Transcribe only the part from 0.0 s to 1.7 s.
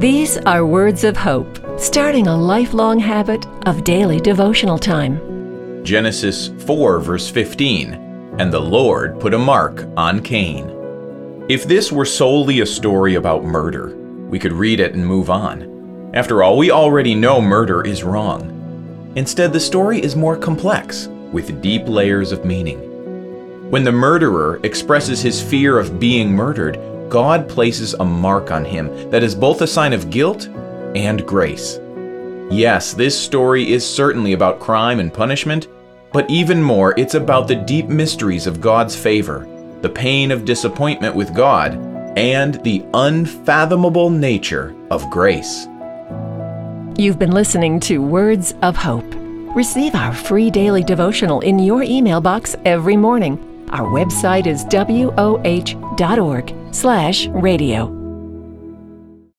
These are words of hope,